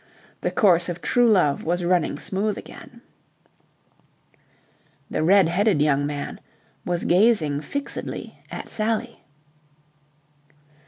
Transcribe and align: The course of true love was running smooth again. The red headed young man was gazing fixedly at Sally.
The 0.41 0.49
course 0.49 0.89
of 0.89 0.99
true 0.99 1.29
love 1.29 1.63
was 1.63 1.83
running 1.83 2.17
smooth 2.17 2.57
again. 2.57 3.01
The 5.11 5.21
red 5.21 5.47
headed 5.47 5.79
young 5.79 6.07
man 6.07 6.39
was 6.83 7.05
gazing 7.05 7.61
fixedly 7.61 8.39
at 8.49 8.71
Sally. 8.71 9.23